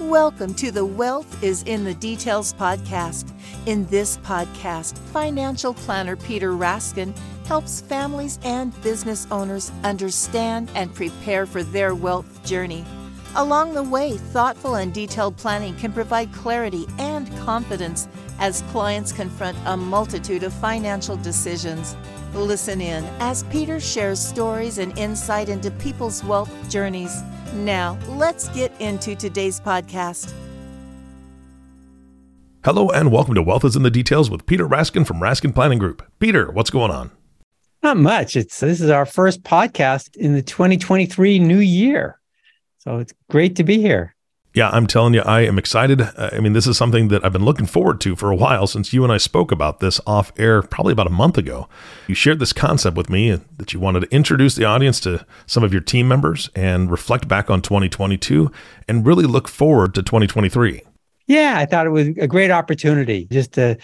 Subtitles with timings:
[0.00, 3.30] Welcome to the Wealth is in the Details podcast.
[3.66, 11.46] In this podcast, financial planner Peter Raskin helps families and business owners understand and prepare
[11.46, 12.84] for their wealth journey.
[13.36, 18.08] Along the way, thoughtful and detailed planning can provide clarity and confidence
[18.38, 21.96] as clients confront a multitude of financial decisions.
[22.34, 27.22] Listen in as Peter shares stories and insight into people's wealth journeys.
[27.54, 30.32] Now, let's get into today's podcast.
[32.64, 35.78] Hello and welcome to Wealth is in the Details with Peter Raskin from Raskin Planning
[35.78, 36.02] Group.
[36.18, 37.10] Peter, what's going on?
[37.82, 38.34] Not much.
[38.34, 42.18] It's this is our first podcast in the 2023 new year.
[42.78, 44.13] So it's great to be here.
[44.54, 46.00] Yeah, I'm telling you, I am excited.
[46.00, 48.68] Uh, I mean, this is something that I've been looking forward to for a while
[48.68, 51.68] since you and I spoke about this off air probably about a month ago.
[52.06, 55.64] You shared this concept with me that you wanted to introduce the audience to some
[55.64, 58.48] of your team members and reflect back on 2022
[58.86, 60.82] and really look forward to 2023.
[61.26, 63.76] Yeah, I thought it was a great opportunity just to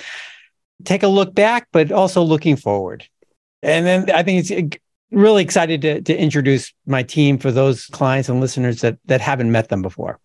[0.85, 3.05] take a look back, but also looking forward.
[3.65, 4.79] And then I think it's
[5.11, 9.51] really excited to, to introduce my team for those clients and listeners that, that haven't
[9.51, 10.21] met them before.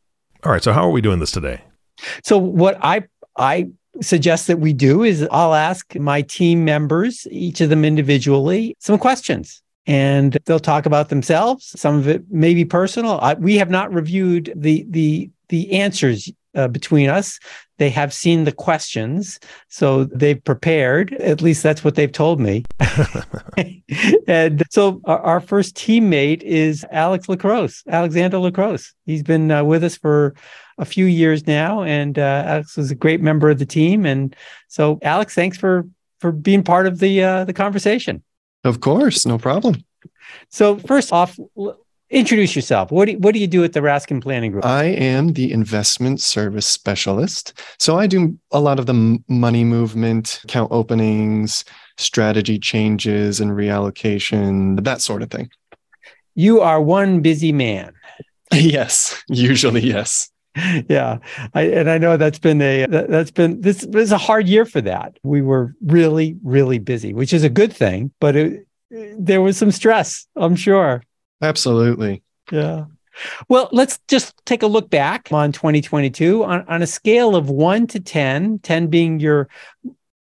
[0.45, 0.63] All right.
[0.63, 1.61] So how are we doing this today?
[2.23, 3.03] So what I
[3.37, 3.69] I
[4.01, 8.99] suggest that we do is I'll ask my team members, each of them individually, some
[8.99, 9.61] questions.
[9.87, 11.79] And they'll talk about themselves.
[11.79, 13.19] Some of it may be personal.
[13.21, 17.39] I, we have not reviewed the the the answers uh, between us.
[17.77, 21.13] They have seen the questions, so they've prepared.
[21.13, 22.63] At least that's what they've told me.
[24.27, 28.93] and so our, first teammate is Alex Lacrosse, Alexander Lacrosse.
[29.05, 30.35] He's been uh, with us for
[30.77, 34.05] a few years now, and uh, Alex was a great member of the team.
[34.05, 34.35] And
[34.67, 35.87] so, Alex, thanks for
[36.19, 38.23] for being part of the uh, the conversation.
[38.63, 39.83] Of course, no problem.
[40.49, 41.37] So first off,
[42.15, 42.91] introduce yourself.
[42.91, 44.65] What do you, what do you do at the Raskin Planning Group?
[44.65, 47.61] I am the investment service specialist.
[47.77, 51.65] So I do a lot of the money movement, account openings,
[51.97, 55.49] strategy changes and reallocation, that sort of thing.
[56.35, 57.93] You are one busy man.
[58.53, 60.31] yes, usually yes.
[60.87, 61.17] yeah
[61.53, 64.79] I, and i know that's been a that's been this was a hard year for
[64.79, 69.57] that we were really really busy which is a good thing but it, there was
[69.57, 71.03] some stress i'm sure
[71.41, 72.23] Absolutely.
[72.51, 72.85] Yeah.
[73.47, 77.87] Well, let's just take a look back on 2022 on, on a scale of one
[77.87, 79.47] to 10, 10 being your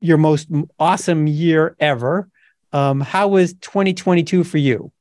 [0.00, 0.48] your most
[0.78, 2.28] awesome year ever.
[2.72, 4.92] Um, how was 2022 for you?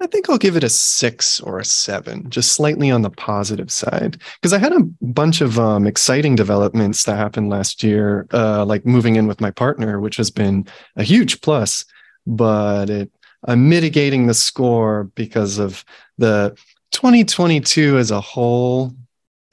[0.00, 3.70] I think I'll give it a six or a seven, just slightly on the positive
[3.70, 4.20] side.
[4.40, 8.86] Because I had a bunch of um, exciting developments that happened last year, uh, like
[8.86, 11.84] moving in with my partner, which has been a huge plus.
[12.26, 13.12] But it
[13.46, 15.84] I'm mitigating the score because of
[16.18, 16.56] the
[16.92, 18.94] 2022 as a whole.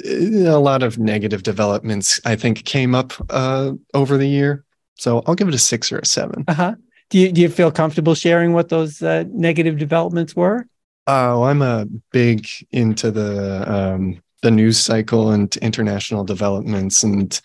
[0.05, 4.63] Eh, a lot of negative developments, I think, came up uh, over the year.
[4.95, 6.45] So I'll give it a six or a seven.
[6.47, 6.75] Uh huh.
[7.09, 10.65] Do you do you feel comfortable sharing what those uh, negative developments were?
[11.07, 17.39] Oh, I'm a big into the um, the news cycle and international developments and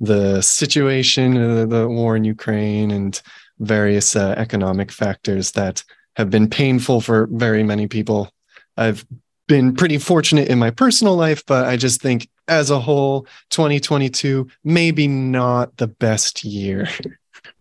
[0.00, 3.20] the situation, uh, the war in Ukraine, and
[3.60, 5.84] various uh, economic factors that
[6.16, 8.32] have been painful for very many people.
[8.76, 9.06] I've
[9.46, 14.48] been pretty fortunate in my personal life, but I just think as a whole, 2022,
[14.64, 16.88] maybe not the best year.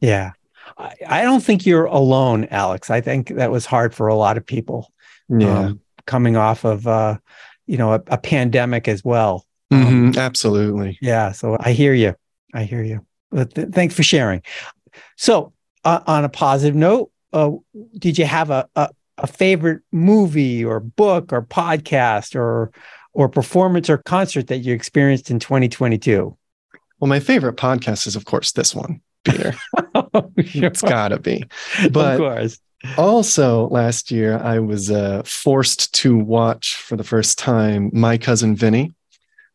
[0.02, 0.32] Yeah.
[1.08, 2.90] I don't think you're alone, Alex.
[2.90, 4.92] I think that was hard for a lot of people.
[5.28, 5.59] Yeah.
[5.59, 7.18] Um, coming off of, uh,
[7.68, 9.46] you know, a, a pandemic as well.
[9.72, 10.98] Mm-hmm, um, absolutely.
[11.02, 11.32] Yeah.
[11.34, 12.16] So I hear you.
[12.54, 13.06] I hear you.
[13.30, 14.42] But th- thanks for sharing.
[15.18, 17.51] So uh, on a positive note, uh,
[17.97, 22.72] did you have a, a, a favorite movie or book or podcast or
[23.13, 26.38] or performance or concert that you experienced in 2022?
[27.00, 29.53] Well, my favorite podcast is, of course, this one, Peter.
[29.95, 30.66] oh, sure.
[30.66, 31.44] It's got to be.
[31.91, 32.59] But of course.
[32.97, 38.56] Also, last year, I was uh, forced to watch for the first time My Cousin
[38.56, 38.94] Vinny,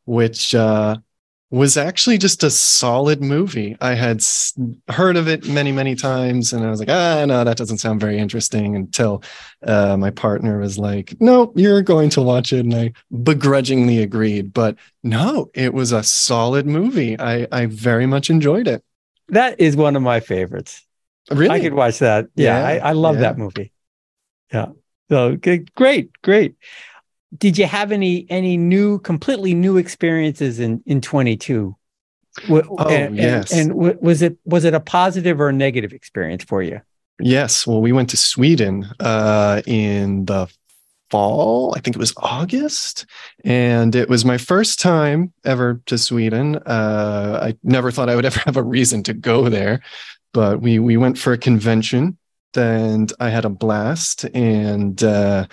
[0.04, 0.97] which uh,
[1.50, 3.76] was actually just a solid movie.
[3.80, 4.22] I had
[4.88, 8.00] heard of it many, many times, and I was like, ah, no, that doesn't sound
[8.00, 8.74] very interesting.
[8.74, 9.22] Until
[9.62, 12.92] uh, my partner was like, no, you're going to watch it, and I
[13.22, 14.52] begrudgingly agreed.
[14.52, 17.18] But no, it was a solid movie.
[17.18, 18.82] I I very much enjoyed it.
[19.28, 20.84] That is one of my favorites.
[21.30, 22.26] Really, I could watch that.
[22.34, 23.20] Yeah, yeah I, I, love yeah.
[23.22, 23.72] that movie.
[24.52, 24.66] Yeah.
[25.08, 26.56] So great, great
[27.36, 31.77] did you have any any new completely new experiences in in 22
[32.51, 36.45] oh and, yes and, and, was it was it a positive or a negative experience
[36.45, 36.81] for you
[37.21, 40.48] yes well we went to sweden uh in the
[41.15, 41.72] fall.
[41.77, 43.07] I think it was August.
[43.45, 46.57] And it was my first time ever to Sweden.
[46.57, 49.80] Uh, I never thought I would ever have a reason to go there,
[50.33, 52.19] but we, we went for a convention
[52.57, 54.25] and I had a blast.
[54.34, 55.47] And uh,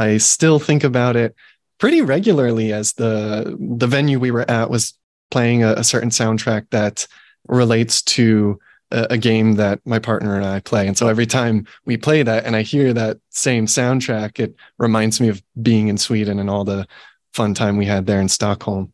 [0.00, 1.34] I still think about it
[1.78, 4.94] pretty regularly as the, the venue we were at was
[5.30, 7.06] playing a, a certain soundtrack that
[7.46, 8.58] relates to
[8.90, 10.86] a, game that my partner and I play.
[10.86, 15.20] And so every time we play that and I hear that same soundtrack, it reminds
[15.20, 16.88] me of being in Sweden and all the
[17.32, 18.92] fun time we had there in Stockholm.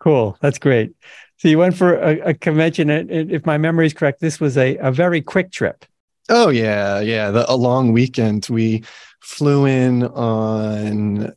[0.00, 0.36] Cool.
[0.40, 0.92] That's great.
[1.38, 2.90] So you went for a, a convention.
[2.90, 5.84] And if my memory is correct, this was a, a very quick trip.
[6.28, 7.30] Oh yeah, yeah.
[7.30, 8.46] The, a long weekend.
[8.48, 8.84] We
[9.22, 11.32] flew in on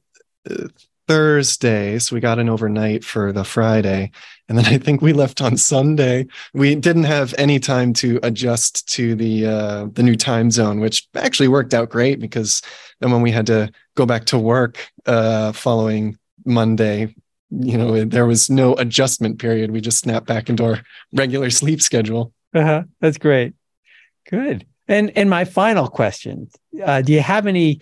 [0.49, 0.67] uh,
[1.07, 4.11] Thursday, so we got an overnight for the Friday,
[4.49, 6.25] and then I think we left on Sunday.
[6.53, 11.07] We didn't have any time to adjust to the uh, the new time zone, which
[11.15, 12.61] actually worked out great because
[13.01, 17.13] then when we had to go back to work uh, following Monday,
[17.51, 19.71] you know, there was no adjustment period.
[19.71, 20.81] We just snapped back into our
[21.13, 22.33] regular sleep schedule.
[22.53, 22.83] Uh-huh.
[22.99, 23.53] That's great.
[24.29, 24.65] Good.
[24.87, 26.49] And and my final question:
[26.83, 27.81] uh, Do you have any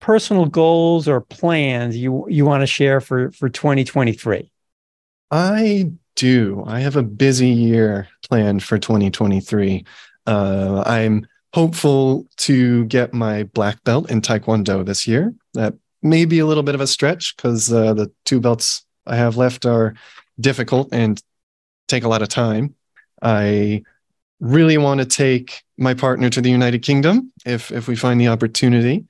[0.00, 4.50] personal goals or plans you you want to share for for 2023?
[5.30, 6.62] I do.
[6.66, 9.84] I have a busy year planned for 2023.
[10.26, 15.34] Uh, I'm hopeful to get my black belt in Taekwondo this year.
[15.54, 19.16] That may be a little bit of a stretch because uh, the two belts I
[19.16, 19.94] have left are
[20.38, 21.20] difficult and
[21.88, 22.74] take a lot of time.
[23.22, 23.82] I
[24.40, 28.28] really want to take my partner to the United Kingdom if if we find the
[28.28, 29.06] opportunity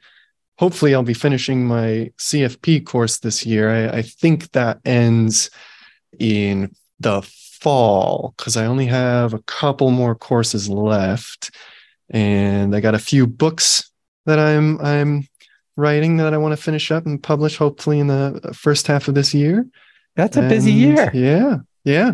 [0.58, 3.70] hopefully I'll be finishing my CFP course this year.
[3.70, 5.50] I, I think that ends
[6.18, 11.50] in the fall because I only have a couple more courses left,
[12.10, 13.90] and I got a few books
[14.26, 15.28] that I'm I'm
[15.76, 19.14] writing that I want to finish up and publish hopefully in the first half of
[19.14, 19.66] this year.
[20.14, 21.10] That's a and busy year.
[21.12, 22.12] Yeah, yeah.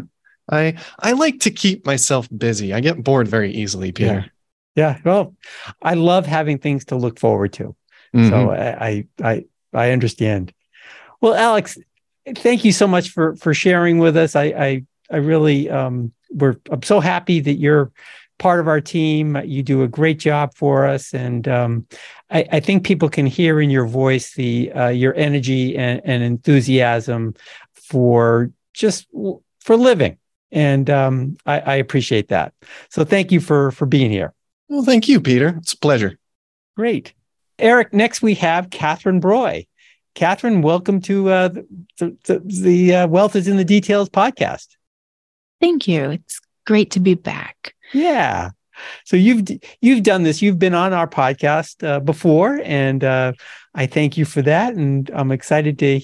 [0.50, 2.72] I I like to keep myself busy.
[2.72, 4.30] I get bored very easily, Peter.
[4.74, 4.96] Yeah.
[4.96, 4.98] yeah.
[5.04, 5.34] Well,
[5.82, 7.76] I love having things to look forward to.
[8.14, 8.28] Mm-hmm.
[8.28, 10.52] So I, I I understand.
[11.20, 11.78] Well, Alex,
[12.34, 14.34] thank you so much for for sharing with us.
[14.34, 17.92] I I, I really um we're I'm so happy that you're
[18.40, 19.36] part of our team.
[19.44, 21.86] You do a great job for us, and um,
[22.30, 26.22] I, I, think people can hear in your voice the uh, your energy and, and,
[26.22, 27.34] enthusiasm
[27.74, 29.06] for just
[29.60, 30.16] for living,
[30.52, 32.52] and um, I, I, appreciate that.
[32.88, 34.34] So thank you for for being here.
[34.68, 35.54] Well, thank you, Peter.
[35.58, 36.18] It's a pleasure.
[36.76, 37.12] Great.
[37.58, 39.66] Eric, next we have Catherine Broy.
[40.14, 41.48] Catherine, welcome to uh,
[41.98, 44.68] the, the, the uh, Wealth is in the Details podcast.
[45.60, 46.10] Thank you.
[46.10, 47.74] It's great to be back.
[47.92, 48.50] Yeah.
[49.04, 49.46] So you've
[49.80, 50.40] you've done this.
[50.40, 53.32] You've been on our podcast uh, before, and uh,
[53.74, 54.74] I thank you for that.
[54.74, 56.00] And I'm excited to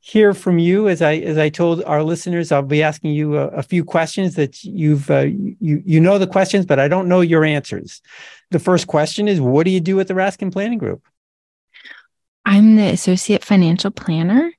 [0.00, 0.88] hear from you.
[0.88, 4.34] As I as I told our listeners, I'll be asking you a, a few questions
[4.34, 8.00] that you've uh, you you know the questions, but I don't know your answers.
[8.50, 11.06] The first question is, what do you do at the Raskin Planning Group?
[12.44, 14.52] I'm the associate financial planner.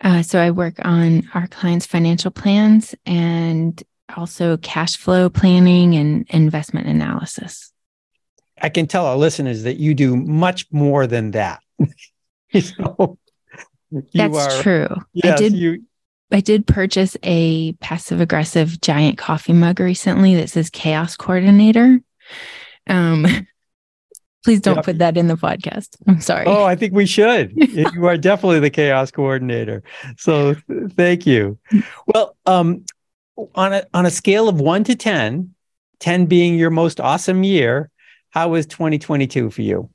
[0.00, 3.82] Uh, so I work on our clients' financial plans and
[4.16, 7.72] also cash flow planning and investment analysis.
[8.60, 11.62] I can tell our listeners that you do much more than that.
[12.60, 13.18] so
[14.14, 14.88] That's are, true.
[15.12, 15.52] Yes, I did.
[15.54, 15.82] You,
[16.30, 22.00] I did purchase a passive aggressive giant coffee mug recently that says chaos coordinator.
[22.86, 23.26] Um,
[24.44, 25.96] please don't put that in the podcast.
[26.06, 26.44] I'm sorry.
[26.46, 27.52] Oh, I think we should.
[27.56, 29.82] you are definitely the chaos coordinator.
[30.18, 30.54] So
[30.90, 31.58] thank you.
[32.06, 32.84] Well, um,
[33.54, 35.54] on a on a scale of one to 10,
[36.00, 37.90] 10 being your most awesome year,
[38.30, 39.90] how was 2022 for you?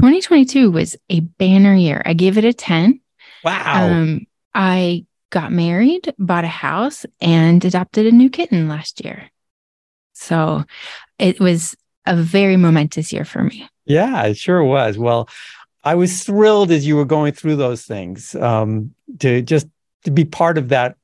[0.00, 2.02] 2022 was a banner year.
[2.04, 3.00] I gave it a 10.
[3.44, 3.90] Wow.
[3.90, 9.30] Um, I got married, bought a house, and adopted a new kitten last year.
[10.12, 10.64] So
[11.18, 13.68] it was a very momentous year for me.
[13.84, 14.96] Yeah, it sure was.
[14.96, 15.28] Well,
[15.82, 19.66] I was thrilled as you were going through those things um, to just
[20.04, 20.96] to be part of that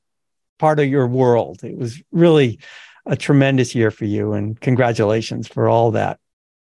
[0.57, 1.63] part of your world.
[1.63, 2.59] It was really
[3.05, 6.19] a tremendous year for you, and congratulations for all that.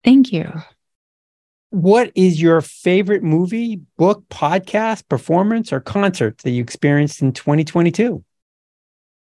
[0.05, 0.51] Thank you.
[1.73, 8.23] What is your favorite movie, book, podcast, performance, or concert that you experienced in 2022?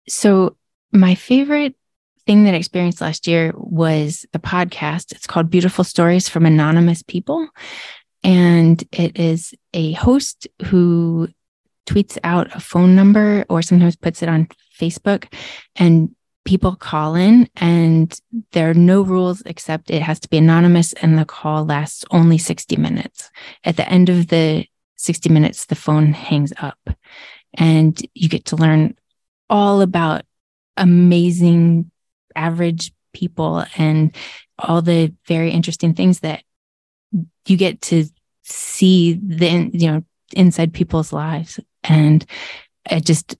[0.08, 0.56] So,
[0.90, 1.76] my favorite
[2.26, 5.12] thing that I experienced last year was the podcast.
[5.12, 7.46] It's called Beautiful Stories from Anonymous People.
[8.24, 11.28] And it is a host who
[11.84, 14.48] tweets out a phone number or sometimes puts it on
[14.80, 15.30] Facebook.
[15.76, 16.16] And
[16.48, 18.18] people call in and
[18.52, 22.38] there are no rules except it has to be anonymous and the call lasts only
[22.38, 23.30] 60 minutes.
[23.64, 24.64] At the end of the
[24.96, 26.78] 60 minutes, the phone hangs up
[27.52, 28.96] and you get to learn
[29.50, 30.22] all about
[30.78, 31.90] amazing
[32.34, 34.16] average people and
[34.58, 36.42] all the very interesting things that
[37.46, 38.06] you get to
[38.42, 40.02] see the you know
[40.32, 42.24] inside people's lives and
[42.90, 43.36] it just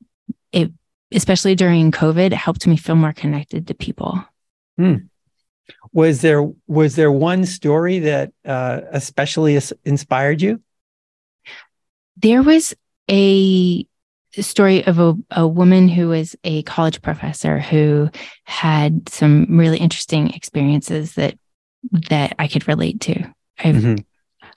[0.52, 0.70] it
[1.12, 4.22] especially during covid it helped me feel more connected to people
[4.76, 4.96] hmm.
[5.92, 10.60] was there was there one story that uh, especially inspired you
[12.16, 12.74] there was
[13.10, 13.86] a
[14.36, 18.10] story of a, a woman who was a college professor who
[18.44, 21.38] had some really interesting experiences that
[22.10, 23.22] that I could relate to.
[23.58, 23.94] I mm-hmm.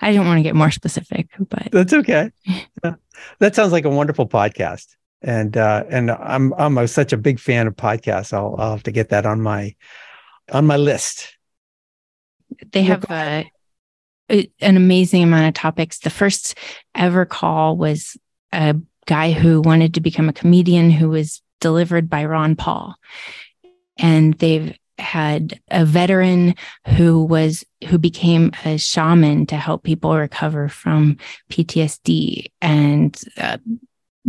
[0.01, 2.31] I don't want to get more specific, but that's okay.
[3.37, 7.39] That sounds like a wonderful podcast, and uh, and I'm I'm a, such a big
[7.39, 8.33] fan of podcasts.
[8.33, 9.75] I'll I'll have to get that on my
[10.51, 11.37] on my list.
[12.71, 13.43] They have uh,
[14.29, 15.99] a, an amazing amount of topics.
[15.99, 16.57] The first
[16.95, 18.17] ever call was
[18.51, 18.75] a
[19.05, 22.95] guy who wanted to become a comedian who was delivered by Ron Paul.
[23.97, 26.55] And they've had a veteran
[26.95, 31.17] who was who became a shaman to help people recover from
[31.49, 33.57] PTSD and uh,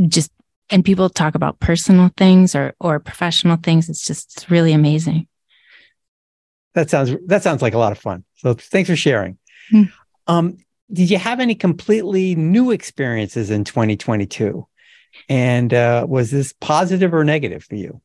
[0.08, 0.30] just
[0.72, 5.28] and people talk about personal things or or professional things it's just really amazing
[6.74, 9.38] that sounds that sounds like a lot of fun so thanks for sharing
[9.72, 9.90] mm.
[10.26, 10.56] um,
[10.92, 14.66] did you have any completely new experiences in 2022?
[15.28, 18.00] And uh, was this positive or negative for you?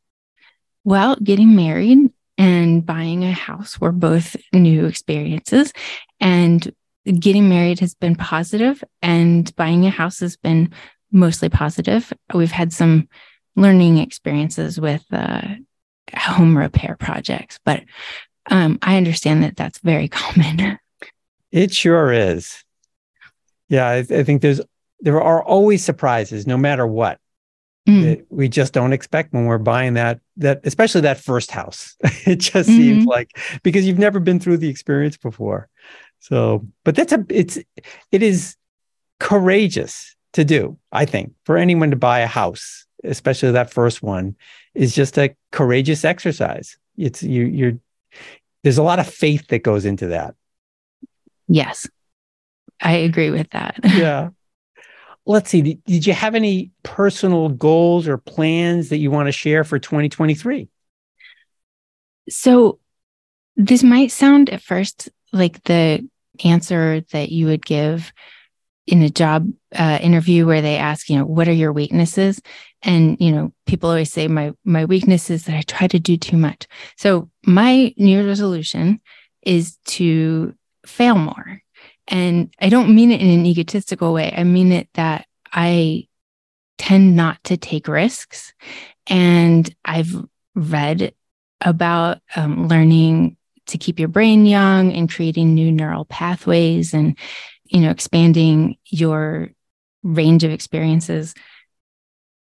[0.83, 5.73] Well, getting married and buying a house were both new experiences.
[6.19, 6.73] And
[7.19, 10.73] getting married has been positive, and buying a house has been
[11.11, 12.11] mostly positive.
[12.33, 13.07] We've had some
[13.55, 15.41] learning experiences with uh,
[16.15, 17.83] home repair projects, but
[18.49, 20.79] um, I understand that that's very common.
[21.51, 22.63] It sure is.
[23.69, 24.61] Yeah, I, I think there's
[24.99, 27.19] there are always surprises, no matter what.
[27.87, 28.25] Mm.
[28.29, 31.95] we just don't expect when we're buying that that especially that first house.
[32.25, 32.77] it just mm-hmm.
[32.77, 35.69] seems like because you've never been through the experience before.
[36.19, 37.57] So, but that's a it's
[38.11, 38.57] it is
[39.21, 44.35] courageous to do, I think, for anyone to buy a house, especially that first one,
[44.75, 46.77] is just a courageous exercise.
[46.95, 47.73] It's you you're
[48.63, 50.35] there's a lot of faith that goes into that.
[51.47, 51.87] Yes.
[52.79, 53.79] I agree with that.
[53.83, 54.29] yeah.
[55.25, 55.61] Let's see.
[55.63, 59.79] Did, did you have any personal goals or plans that you want to share for
[59.79, 60.67] 2023?
[62.29, 62.79] So,
[63.55, 66.07] this might sound at first like the
[66.43, 68.13] answer that you would give
[68.87, 72.41] in a job uh, interview where they ask, you know, what are your weaknesses?
[72.81, 76.17] And you know, people always say my my weakness is that I try to do
[76.17, 76.67] too much.
[76.97, 79.01] So my New Year's resolution
[79.41, 81.61] is to fail more.
[82.07, 84.33] And I don't mean it in an egotistical way.
[84.35, 86.07] I mean it that I
[86.77, 88.53] tend not to take risks.
[89.07, 90.15] And I've
[90.55, 91.13] read
[91.59, 97.17] about um, learning to keep your brain young and creating new neural pathways and,
[97.69, 99.49] you know, expanding your
[100.03, 101.33] range of experiences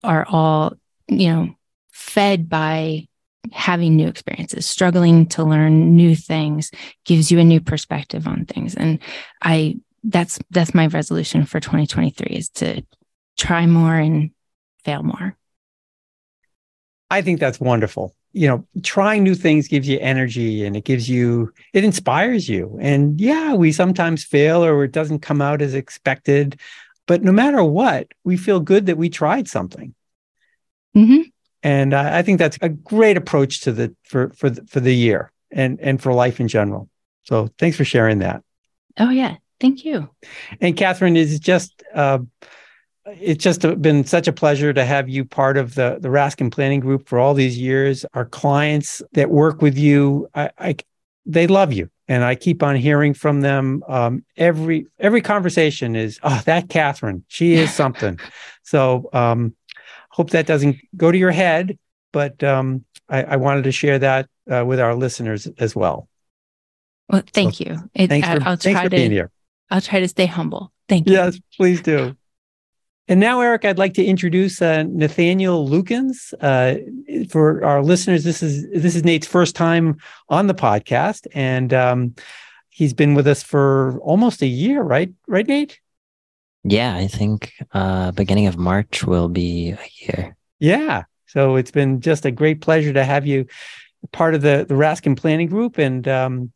[0.03, 0.73] are all,
[1.07, 1.55] you know,
[1.91, 3.07] fed by
[3.51, 6.71] having new experiences, struggling to learn new things
[7.05, 8.75] gives you a new perspective on things.
[8.75, 8.99] And
[9.41, 12.83] I that's that's my resolution for 2023 is to
[13.37, 14.31] try more and
[14.83, 15.35] fail more.
[17.09, 18.15] I think that's wonderful.
[18.35, 22.77] You know, trying new things gives you energy and it gives you, it inspires you.
[22.81, 26.59] And yeah, we sometimes fail or it doesn't come out as expected.
[27.07, 29.95] But no matter what, we feel good that we tried something.
[30.95, 31.21] Mm-hmm
[31.65, 34.93] and I, I think that's a great approach to the for for the, for the
[34.93, 36.89] year and and for life in general.
[37.23, 38.43] So thanks for sharing that.
[38.99, 40.09] Oh yeah, thank you.
[40.61, 41.83] And Catherine is just.
[41.93, 42.19] Uh,
[43.05, 46.79] it's just been such a pleasure to have you part of the the Raskin Planning
[46.79, 48.05] Group for all these years.
[48.13, 50.75] Our clients that work with you, I, I
[51.25, 53.83] they love you, and I keep on hearing from them.
[53.87, 58.19] Um, every every conversation is, oh, that Catherine, she is something.
[58.63, 59.55] so um,
[60.09, 61.77] hope that doesn't go to your head,
[62.11, 66.07] but um, I, I, wanted to share that uh, with our listeners as well.
[67.09, 67.89] Well, thank so, you.
[67.93, 69.29] It, thanks for, I'll thanks for to, being here.
[69.69, 70.71] I'll try to stay humble.
[70.87, 71.13] Thank you.
[71.13, 72.15] Yes, please do.
[73.07, 76.33] And now, Eric, I'd like to introduce uh, Nathaniel Lukens.
[76.41, 76.77] Uh,
[77.29, 79.97] for our listeners, this is this is Nate's first time
[80.29, 82.15] on the podcast, and um,
[82.69, 85.13] he's been with us for almost a year, right?
[85.27, 85.79] Right, Nate?
[86.63, 90.35] Yeah, I think uh beginning of March will be a year.
[90.59, 91.03] Yeah.
[91.27, 93.45] So it's been just a great pleasure to have you
[94.11, 96.51] part of the the Raskin Planning Group, and um,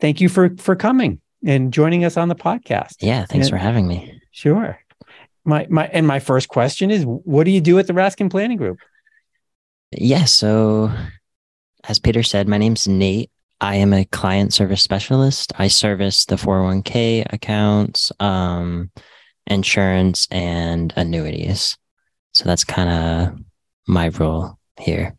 [0.00, 2.96] thank you for for coming and joining us on the podcast.
[3.00, 4.18] Yeah, thanks and, for having me.
[4.30, 4.78] Sure.
[5.44, 8.58] My my and my first question is, what do you do at the Raskin Planning
[8.58, 8.78] Group?
[9.92, 10.92] Yeah, so
[11.84, 13.30] as Peter said, my name's Nate.
[13.60, 15.52] I am a client service specialist.
[15.58, 18.90] I service the 401k accounts, um,
[19.46, 21.76] insurance, and annuities.
[22.32, 23.38] So that's kind of
[23.88, 25.16] my role here.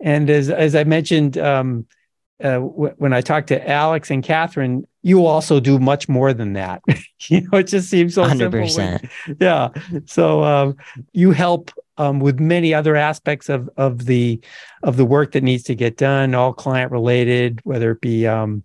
[0.00, 1.86] And as as I mentioned, um,
[2.42, 6.52] uh, w- when I talked to Alex and Catherine, you also do much more than
[6.54, 6.82] that.
[7.28, 8.70] you know, it just seems so 100%.
[8.70, 9.08] simple.
[9.26, 9.68] When, yeah.
[10.06, 10.76] So um,
[11.12, 14.40] you help um, with many other aspects of of the
[14.82, 18.64] of the work that needs to get done, all client related, whether it be um,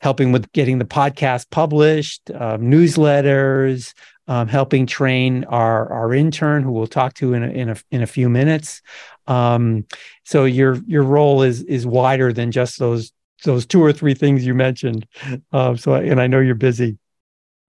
[0.00, 3.94] helping with getting the podcast published, uh, newsletters,
[4.26, 8.02] um, helping train our our intern, who we'll talk to in a, in a in
[8.02, 8.80] a few minutes.
[9.26, 9.86] Um,
[10.24, 13.12] so your your role is is wider than just those
[13.44, 15.06] those two or three things you mentioned.
[15.52, 16.98] Uh, so and I know you're busy.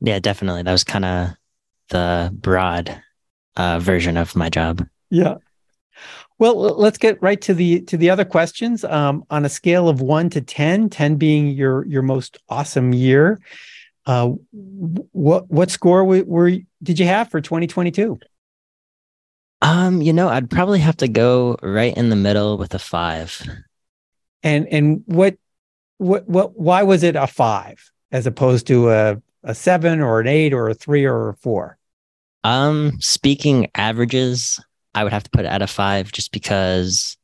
[0.02, 0.64] Yeah, definitely.
[0.64, 1.30] That was kind of
[1.90, 3.02] the broad
[3.56, 4.86] uh, version of my job.
[5.10, 5.36] Yeah.
[6.38, 8.84] Well, let's get right to the to the other questions.
[8.84, 13.40] Um, on a scale of one to 10, 10 being your your most awesome year,
[14.06, 16.52] uh, what what score were, were
[16.84, 18.20] did you have for 2022?
[19.66, 23.42] Um, you know, I'd probably have to go right in the middle with a five.
[24.44, 25.38] And and what
[25.98, 30.28] what what why was it a five as opposed to a a seven or an
[30.28, 31.80] eight or a three or a four?
[32.44, 37.18] Um, speaking averages, I would have to put it at a five just because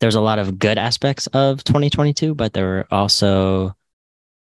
[0.00, 3.76] there's a lot of good aspects of 2022, but there were also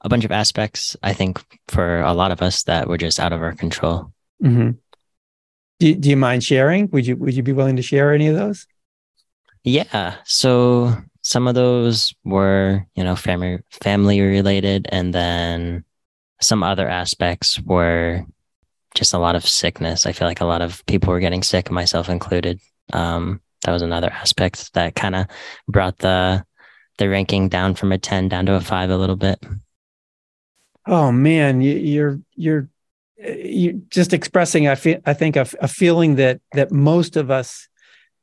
[0.03, 3.33] a bunch of aspects, I think, for a lot of us that were just out
[3.33, 4.13] of our control.
[4.41, 4.71] Mm-hmm.
[5.81, 6.89] Do, do you mind sharing?
[6.91, 8.67] Would you would you be willing to share any of those?
[9.65, 10.17] Yeah.
[10.25, 15.85] So some of those were, you know, family family related, and then
[16.41, 18.25] some other aspects were
[18.95, 20.05] just a lot of sickness.
[20.05, 22.61] I feel like a lot of people were getting sick, myself included.
[22.93, 25.27] Um, that was another aspect that kind of
[25.67, 26.45] brought the
[26.99, 29.43] the ranking down from a 10 down to a 5 a little bit.
[30.87, 32.69] Oh man, you, you're you're
[33.23, 37.69] you're just expressing I feel I think a, a feeling that that most of us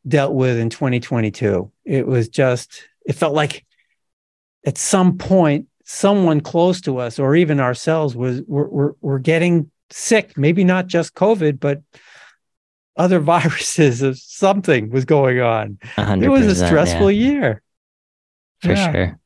[0.08, 1.72] dealt with in 2022.
[1.86, 3.66] It was just it felt like
[4.66, 9.72] at some point someone close to us or even ourselves was were, were, were getting
[9.90, 11.82] sick, maybe not just COVID, but
[12.98, 15.78] other viruses of something was going on.
[15.98, 17.32] It was a stressful yeah.
[17.32, 17.62] year.
[18.62, 18.92] For yeah.
[18.92, 19.20] sure.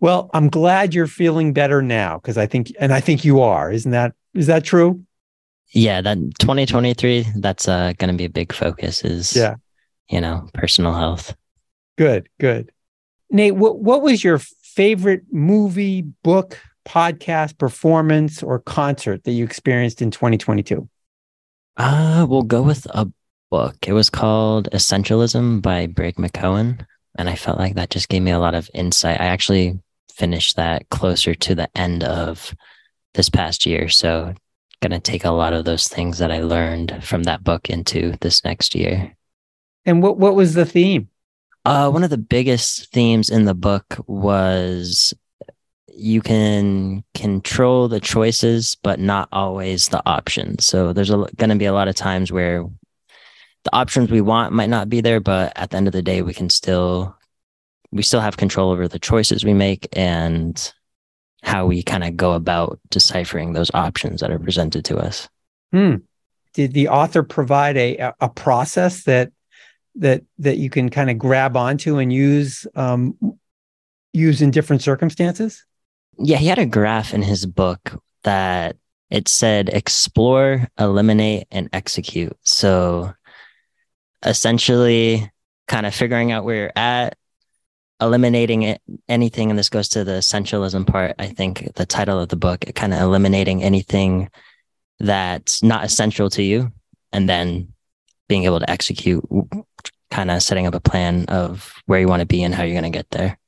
[0.00, 3.70] Well, I'm glad you're feeling better now because I think, and I think you are.
[3.72, 5.04] Isn't that is that true?
[5.72, 7.26] Yeah, that 2023.
[7.36, 9.04] That's uh, going to be a big focus.
[9.04, 9.56] Is yeah,
[10.08, 11.36] you know, personal health.
[11.96, 12.72] Good, good.
[13.30, 20.00] Nate, what what was your favorite movie, book, podcast, performance, or concert that you experienced
[20.00, 20.88] in 2022?
[21.76, 23.10] Uh, we'll go with a
[23.50, 23.76] book.
[23.86, 26.84] It was called Essentialism by Greg McKeown.
[27.16, 29.20] And I felt like that just gave me a lot of insight.
[29.20, 29.78] I actually
[30.12, 32.54] finished that closer to the end of
[33.14, 33.88] this past year.
[33.88, 34.34] So,
[34.80, 38.16] going to take a lot of those things that I learned from that book into
[38.20, 39.16] this next year.
[39.84, 41.08] And what, what was the theme?
[41.64, 45.12] Uh, one of the biggest themes in the book was
[45.92, 50.64] you can control the choices, but not always the options.
[50.64, 52.64] So there's going to be a lot of times where
[53.64, 56.22] the options we want might not be there, but at the end of the day,
[56.22, 57.16] we can still
[57.90, 60.72] we still have control over the choices we make and
[61.42, 65.28] how we kind of go about deciphering those options that are presented to us.
[65.72, 65.96] Hmm.
[66.54, 69.32] Did the author provide a a process that
[69.96, 73.16] that that you can kind of grab onto and use um,
[74.12, 75.64] use in different circumstances?
[76.18, 78.76] Yeah, he had a graph in his book that
[79.10, 82.36] it said explore, eliminate, and execute.
[82.42, 83.12] So
[84.24, 85.30] essentially,
[85.66, 87.16] kind of figuring out where you're at,
[88.00, 91.14] eliminating it, anything, and this goes to the essentialism part.
[91.18, 94.30] I think the title of the book, kind of eliminating anything
[95.00, 96.72] that's not essential to you,
[97.12, 97.72] and then
[98.28, 99.24] being able to execute,
[100.10, 102.80] kind of setting up a plan of where you want to be and how you're
[102.80, 103.38] going to get there.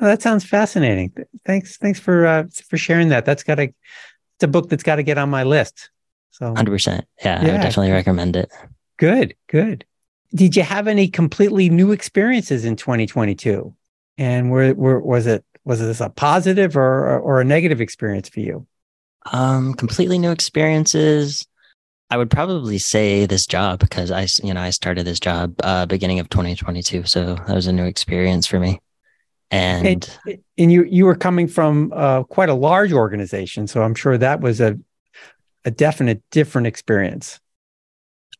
[0.00, 1.12] Oh, that sounds fascinating.
[1.44, 3.24] Thanks, thanks for uh, for sharing that.
[3.24, 3.62] That's got to
[4.36, 5.90] it's a book that's got to get on my list.
[6.30, 7.06] So, hundred percent.
[7.24, 8.50] Yeah, yeah, I would definitely recommend it.
[8.98, 9.86] Good, good.
[10.34, 13.74] Did you have any completely new experiences in 2022?
[14.18, 18.40] And were, were was it was this a positive or or a negative experience for
[18.40, 18.66] you?
[19.32, 21.46] Um, completely new experiences.
[22.08, 25.86] I would probably say this job because I, you know, I started this job uh,
[25.86, 28.78] beginning of 2022, so that was a new experience for me.
[29.50, 33.94] And and, and you you were coming from uh, quite a large organization, so I'm
[33.94, 34.78] sure that was a
[35.64, 37.40] a definite different experience.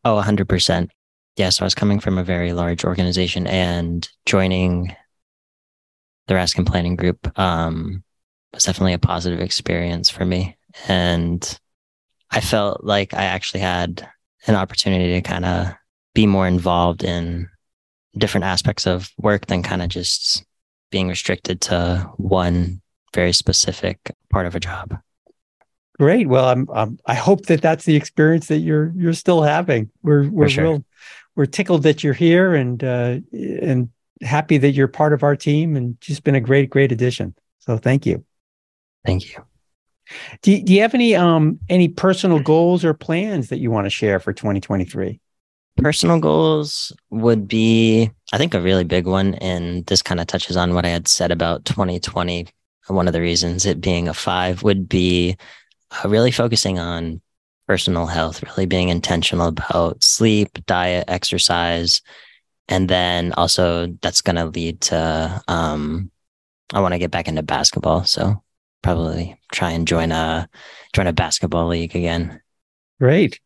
[0.05, 0.89] Oh, 100%.
[1.37, 4.97] Yeah, so I was coming from a very large organization and joining
[6.27, 8.03] the Raskin Planning Group um,
[8.55, 10.57] was definitely a positive experience for me.
[10.89, 11.59] And
[12.31, 14.09] I felt like I actually had
[14.47, 15.75] an opportunity to kind of
[16.15, 17.49] be more involved in
[18.17, 20.45] different aspects of work than kind of just
[20.91, 22.81] being restricted to one
[23.15, 23.99] very specific
[24.31, 24.99] part of a job.
[25.99, 26.29] Great.
[26.29, 29.91] Well, I'm, I'm, i hope that that's the experience that you're you're still having.
[30.03, 30.65] We're we're sure.
[30.65, 30.85] real
[31.37, 33.91] we're tickled that you're here and uh, and
[34.23, 37.35] happy that you're part of our team and just been a great great addition.
[37.61, 38.25] So thank you.
[39.05, 39.45] Thank you.
[40.43, 43.91] Do, do you have any um any personal goals or plans that you want to
[43.91, 45.21] share for 2023?
[45.77, 50.57] Personal goals would be, I think, a really big one, and this kind of touches
[50.57, 52.49] on what I had said about 2020.
[52.87, 55.37] One of the reasons it being a five would be
[55.91, 57.21] uh, really focusing on
[57.67, 62.03] personal health, really being intentional about sleep, diet, exercise,
[62.69, 66.11] and then also that's going to lead to um,
[66.73, 68.43] I want to get back into basketball, so
[68.83, 70.49] probably try and join a
[70.93, 72.41] join a basketball league again.
[73.01, 73.41] Great.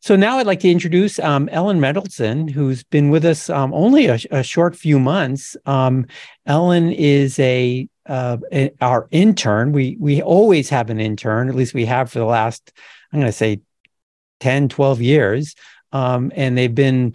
[0.01, 4.05] So now I'd like to introduce um, Ellen Mendelson, who's been with us um, only
[4.07, 5.57] a, a, short few months.
[5.67, 6.07] Um,
[6.47, 9.73] Ellen is a, uh, a, our intern.
[9.73, 12.73] We we always have an intern, at least we have for the last
[13.13, 13.61] I'm going to say
[14.41, 15.55] 10, 12 years,
[15.93, 17.15] um, and they've been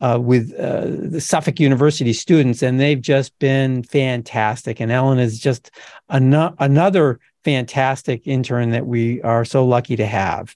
[0.00, 4.78] uh, with uh, the Suffolk University students, and they've just been fantastic.
[4.80, 5.70] And Ellen is just
[6.10, 10.54] an- another fantastic intern that we are so lucky to have.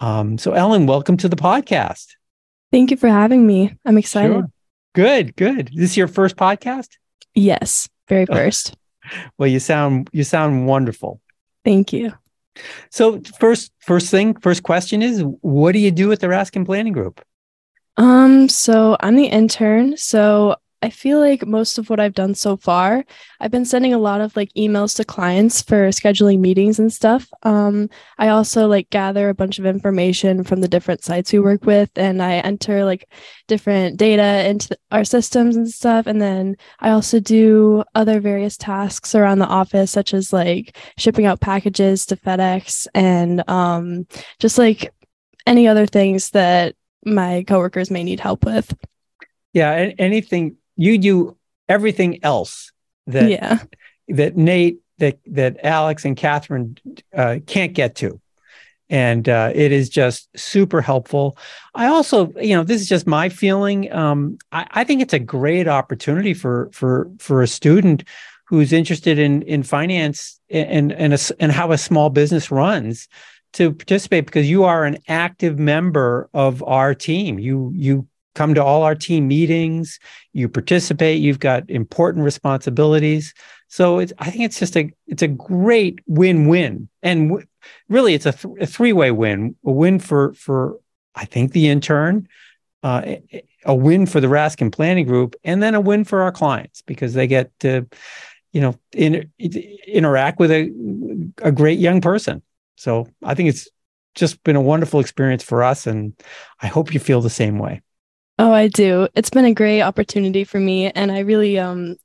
[0.00, 2.06] Um, so, Ellen, welcome to the podcast.
[2.70, 3.74] Thank you for having me.
[3.84, 4.32] I'm excited.
[4.32, 4.50] Sure.
[4.94, 5.70] Good, good.
[5.70, 6.88] Is this your first podcast?
[7.34, 8.76] Yes, very first.
[9.36, 11.20] well, you sound you sound wonderful.
[11.64, 12.12] Thank you.
[12.90, 16.92] So, first first thing, first question is, what do you do at the Raskin Planning
[16.92, 17.20] Group?
[17.96, 19.96] Um, so I'm the intern.
[19.96, 23.04] So I feel like most of what I've done so far,
[23.40, 27.28] I've been sending a lot of like emails to clients for scheduling meetings and stuff.
[27.42, 31.64] Um, I also like gather a bunch of information from the different sites we work
[31.64, 33.10] with, and I enter like
[33.48, 36.06] different data into our systems and stuff.
[36.06, 41.26] And then I also do other various tasks around the office, such as like shipping
[41.26, 44.06] out packages to FedEx and um,
[44.38, 44.92] just like
[45.44, 48.72] any other things that my coworkers may need help with.
[49.54, 51.36] Yeah, anything you do
[51.68, 52.72] everything else
[53.06, 53.58] that yeah.
[54.08, 56.78] that Nate, that that Alex and Catherine
[57.14, 58.20] uh, can't get to,
[58.88, 61.36] and uh, it is just super helpful.
[61.74, 63.92] I also, you know, this is just my feeling.
[63.92, 68.04] Um, I, I think it's a great opportunity for for for a student
[68.46, 73.08] who's interested in in finance and and a, and how a small business runs
[73.54, 77.38] to participate because you are an active member of our team.
[77.38, 78.06] You you
[78.38, 79.98] come to all our team meetings,
[80.32, 83.34] you participate, you've got important responsibilities.
[83.66, 87.46] So it's, I think it's just a it's a great win-win, and w-
[87.88, 90.78] really it's a, th- a three-way win: a win for for
[91.14, 92.28] I think the intern,
[92.82, 93.16] uh,
[93.64, 97.12] a win for the Raskin Planning Group, and then a win for our clients because
[97.12, 97.86] they get to,
[98.52, 99.30] you know, in,
[99.86, 100.70] interact with a
[101.42, 102.40] a great young person.
[102.76, 103.68] So I think it's
[104.14, 106.14] just been a wonderful experience for us, and
[106.62, 107.82] I hope you feel the same way.
[108.38, 109.08] Oh, I do.
[109.14, 111.96] It's been a great opportunity for me, and I really um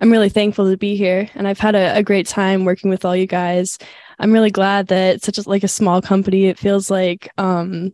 [0.00, 3.04] I'm really thankful to be here, and I've had a, a great time working with
[3.04, 3.78] all you guys.
[4.18, 6.46] I'm really glad that it's such a, like a small company.
[6.46, 7.92] It feels like um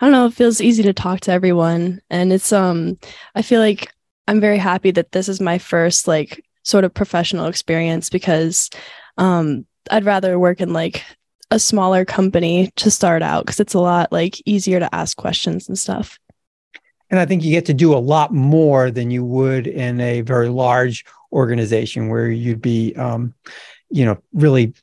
[0.00, 2.98] I don't know, it feels easy to talk to everyone, and it's um
[3.34, 3.92] I feel like
[4.28, 8.70] I'm very happy that this is my first like sort of professional experience because
[9.18, 11.04] um I'd rather work in like
[11.50, 15.68] a smaller company to start out because it's a lot like easier to ask questions
[15.68, 16.18] and stuff.
[17.10, 20.22] And I think you get to do a lot more than you would in a
[20.22, 23.34] very large organization where you'd be, um,
[23.90, 24.74] you know, really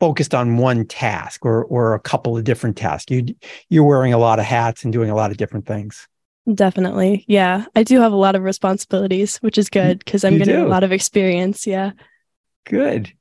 [0.00, 3.10] focused on one task or or a couple of different tasks.
[3.10, 3.34] You
[3.68, 6.06] you're wearing a lot of hats and doing a lot of different things.
[6.54, 7.24] Definitely.
[7.28, 7.66] Yeah.
[7.76, 10.82] I do have a lot of responsibilities, which is good because I'm getting a lot
[10.82, 11.66] of experience.
[11.66, 11.92] Yeah.
[12.64, 13.12] Good.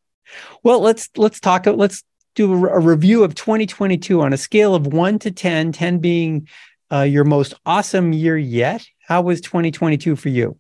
[0.64, 2.04] Well, let's let's talk let's
[2.36, 6.48] do a, a review of 2022 on a scale of 1 to 10, 10 being
[6.92, 8.86] uh, your most awesome year yet.
[9.08, 10.58] How was 2022 for you?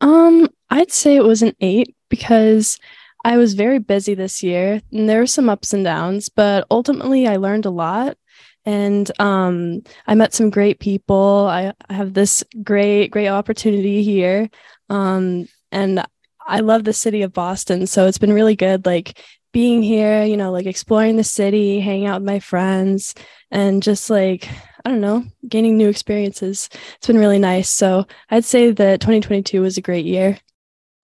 [0.00, 2.78] Um, I'd say it was an 8 because
[3.24, 7.26] I was very busy this year and there were some ups and downs, but ultimately
[7.26, 8.16] I learned a lot
[8.64, 11.46] and um, I met some great people.
[11.50, 14.50] I, I, have this great, great opportunity here.
[14.90, 16.04] Um, and
[16.46, 17.86] I love the city of Boston.
[17.86, 19.18] So it's been really good, like
[19.52, 23.14] being here, you know, like exploring the city, hanging out with my friends,
[23.50, 24.48] and just like,
[24.84, 26.68] I don't know, gaining new experiences.
[26.96, 27.70] It's been really nice.
[27.70, 30.38] So I'd say that 2022 was a great year.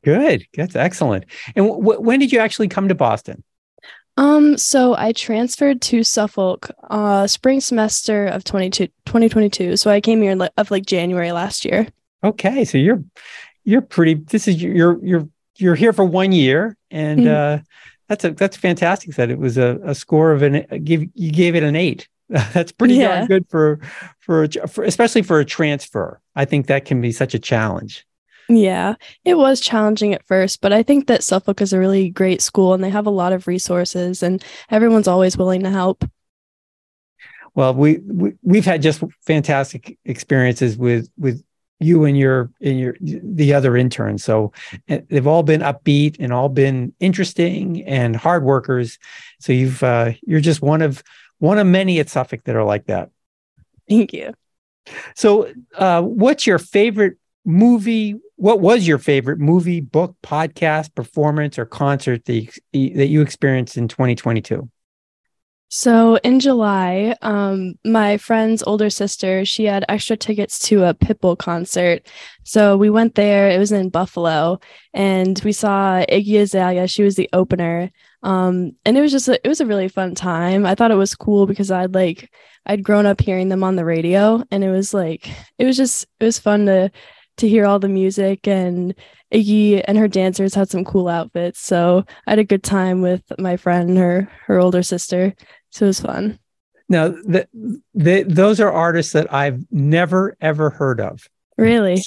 [0.03, 0.45] Good.
[0.53, 1.25] That's excellent.
[1.55, 3.43] And w- when did you actually come to Boston?
[4.17, 9.75] Um, so I transferred to Suffolk uh spring semester of 22, 2022.
[9.75, 11.87] So I came here in, of like January last year.
[12.23, 12.63] Okay.
[12.63, 13.03] So you're
[13.65, 15.27] you're pretty this is you're you're
[15.57, 17.57] you're here for one year and mm-hmm.
[17.57, 17.63] uh
[18.07, 21.55] that's a that's fantastic that it was a, a score of an give you gave
[21.55, 23.17] it an eight that's pretty yeah.
[23.17, 23.79] darn good for,
[24.19, 28.05] for for especially for a transfer i think that can be such a challenge
[28.47, 32.41] yeah, it was challenging at first, but I think that Suffolk is a really great
[32.41, 36.05] school and they have a lot of resources and everyone's always willing to help.
[37.55, 41.43] Well, we, we we've had just fantastic experiences with with
[41.79, 44.23] you and your and your the other interns.
[44.23, 44.53] So
[44.87, 48.97] eh, they've all been upbeat and all been interesting and hard workers.
[49.39, 51.03] So you've uh, you're just one of
[51.39, 53.09] one of many at Suffolk that are like that.
[53.89, 54.33] Thank you.
[55.15, 61.65] So, uh, what's your favorite movie what was your favorite movie book podcast performance or
[61.65, 64.69] concert that you, that you experienced in 2022
[65.69, 71.37] so in July, um, my friend's older sister, she had extra tickets to a Pitbull
[71.37, 72.07] concert.
[72.43, 73.49] So we went there.
[73.49, 74.59] It was in Buffalo,
[74.93, 76.87] and we saw Iggy Azalea.
[76.87, 77.91] She was the opener,
[78.23, 80.65] um, and it was just a, it was a really fun time.
[80.65, 82.31] I thought it was cool because I'd like
[82.65, 86.05] I'd grown up hearing them on the radio, and it was like it was just
[86.19, 86.91] it was fun to
[87.37, 88.95] to hear all the music and
[89.35, 91.59] Iggy and her dancers had some cool outfits.
[91.59, 95.33] So I had a good time with my friend and her her older sister.
[95.71, 96.39] So it was fun.
[96.87, 97.47] Now, the,
[97.93, 101.27] the, those are artists that I've never ever heard of.
[101.57, 102.01] Really?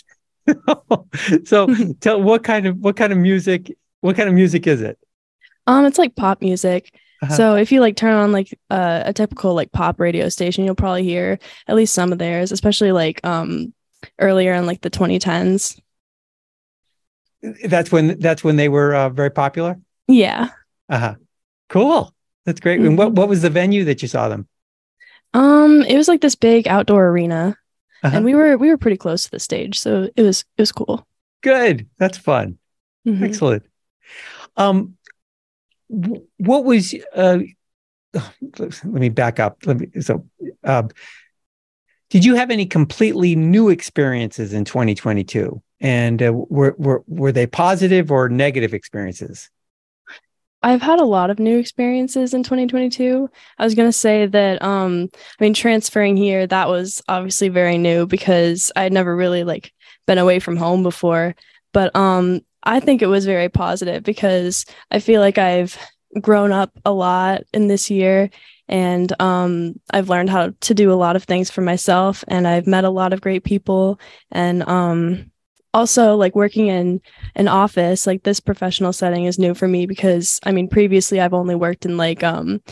[1.44, 1.68] so
[2.00, 4.98] tell what kind of what kind of music what kind of music is it?
[5.66, 6.94] Um it's like pop music.
[7.22, 7.34] Uh-huh.
[7.34, 10.76] So if you like turn on like uh, a typical like pop radio station, you'll
[10.76, 13.74] probably hear at least some of theirs, especially like um
[14.18, 15.78] earlier in like the 2010s.
[17.42, 19.78] That's when that's when they were uh, very popular.
[20.06, 20.50] Yeah.
[20.88, 21.14] Uh huh.
[21.68, 22.14] Cool.
[22.44, 22.78] That's great.
[22.78, 22.88] Mm-hmm.
[22.88, 24.48] And what what was the venue that you saw them?
[25.34, 27.56] Um, it was like this big outdoor arena,
[28.02, 28.16] uh-huh.
[28.16, 30.72] and we were we were pretty close to the stage, so it was it was
[30.72, 31.06] cool.
[31.42, 31.88] Good.
[31.98, 32.58] That's fun.
[33.06, 33.24] Mm-hmm.
[33.24, 33.62] Excellent.
[34.56, 34.96] Um,
[35.88, 37.38] what was uh?
[38.58, 39.58] Let me back up.
[39.66, 40.26] Let me so.
[40.64, 40.84] Uh,
[42.10, 45.62] did you have any completely new experiences in 2022?
[45.80, 49.50] And uh, were, were, were they positive or negative experiences?
[50.60, 53.30] I've had a lot of new experiences in 2022.
[53.58, 57.78] I was going to say that um I mean transferring here that was obviously very
[57.78, 59.72] new because I'd never really like
[60.06, 61.36] been away from home before,
[61.72, 65.78] but um I think it was very positive because I feel like I've
[66.20, 68.30] grown up a lot in this year
[68.68, 72.66] and um, I've learned how to do a lot of things for myself, and I've
[72.66, 73.98] met a lot of great people,
[74.30, 75.30] and um,
[75.74, 77.00] also like working in
[77.34, 81.34] an office like this professional setting is new for me because I mean previously I've
[81.34, 82.62] only worked in like um,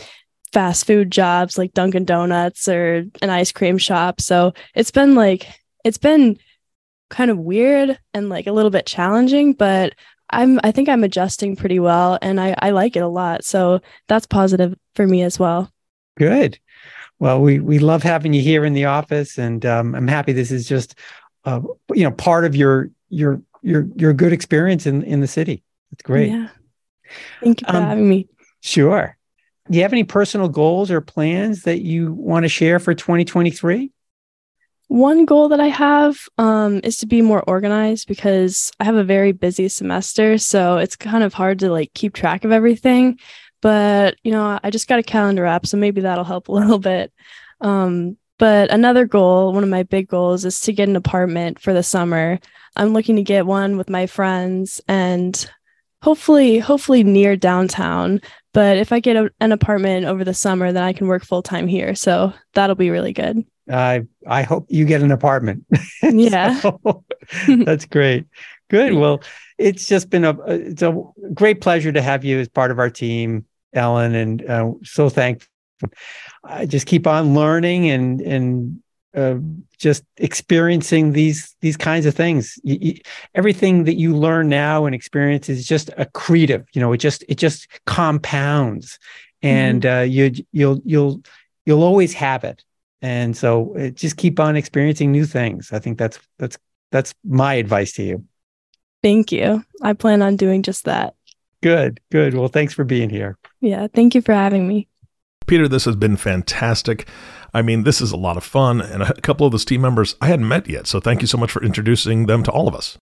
[0.51, 4.21] fast food jobs like Dunkin' Donuts or an ice cream shop.
[4.21, 5.47] So it's been like,
[5.83, 6.37] it's been
[7.09, 9.93] kind of weird and like a little bit challenging, but
[10.29, 13.45] I'm, I think I'm adjusting pretty well and I, I like it a lot.
[13.45, 15.71] So that's positive for me as well.
[16.17, 16.59] Good.
[17.19, 20.51] Well, we, we love having you here in the office and um, I'm happy this
[20.51, 20.95] is just,
[21.47, 21.61] uh,
[21.93, 25.63] you know, part of your, your, your, your good experience in, in the city.
[25.93, 26.29] It's great.
[26.29, 26.49] Yeah.
[27.41, 28.27] Thank you for um, having me.
[28.59, 29.17] Sure.
[29.71, 33.91] Do you have any personal goals or plans that you want to share for 2023?
[34.89, 39.03] One goal that I have um, is to be more organized because I have a
[39.03, 40.37] very busy semester.
[40.37, 43.19] So it's kind of hard to like keep track of everything.
[43.61, 45.65] But, you know, I just got a calendar app.
[45.65, 47.13] So maybe that'll help a little bit.
[47.61, 51.73] Um, but another goal, one of my big goals, is to get an apartment for
[51.73, 52.39] the summer.
[52.75, 55.49] I'm looking to get one with my friends and
[56.01, 58.21] hopefully hopefully near downtown.
[58.53, 61.41] But if i get a, an apartment over the summer then i can work full
[61.41, 61.95] time here.
[61.95, 63.43] So that'll be really good.
[63.69, 65.65] I i hope you get an apartment.
[66.03, 66.59] Yeah.
[66.59, 67.03] So,
[67.65, 68.25] that's great.
[68.69, 68.93] Good.
[68.93, 69.21] Well
[69.57, 70.95] it's just been a it's a
[71.33, 75.49] great pleasure to have you as part of our team ellen and uh, so thankful
[76.47, 78.81] i just keep on learning and and
[79.17, 79.37] uh,
[79.79, 82.59] just experiencing these these kinds of things.
[82.63, 82.93] You, you,
[83.33, 86.65] everything that you learn now and experience is just accretive.
[86.73, 88.99] You know, it just it just compounds,
[89.41, 89.99] and mm-hmm.
[89.99, 91.21] uh, you you'll you'll
[91.65, 92.63] you'll always have it.
[93.01, 95.71] And so, uh, just keep on experiencing new things.
[95.71, 96.57] I think that's that's
[96.91, 98.23] that's my advice to you.
[99.01, 99.63] Thank you.
[99.81, 101.15] I plan on doing just that.
[101.61, 102.33] Good, good.
[102.35, 103.37] Well, thanks for being here.
[103.61, 104.87] Yeah, thank you for having me.
[105.47, 107.07] Peter, this has been fantastic.
[107.53, 108.81] I mean, this is a lot of fun.
[108.81, 110.87] And a couple of those team members I hadn't met yet.
[110.87, 112.97] So thank you so much for introducing them to all of us.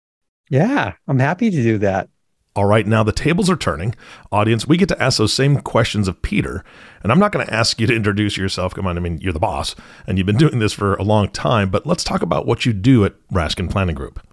[0.49, 2.09] Yeah, I'm happy to do that.
[2.55, 3.95] All right, now the tables are turning.
[4.31, 6.63] Audience, we get to ask those same questions of Peter.
[7.03, 8.73] And I'm not going to ask you to introduce yourself.
[8.73, 9.75] Come on, I mean, you're the boss
[10.07, 12.71] and you've been doing this for a long time, but let's talk about what you
[12.71, 14.25] do at Raskin Planning Group.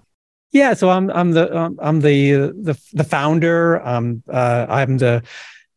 [0.52, 3.84] Yeah, so I'm I'm the um, I'm the uh, the the founder.
[3.86, 5.22] Um, uh, I'm the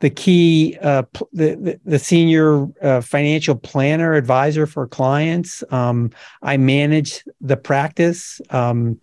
[0.01, 5.63] the key uh, the, the, senior uh, financial planner advisor for clients.
[5.71, 8.41] Um, I manage the practice.
[8.49, 8.99] Um,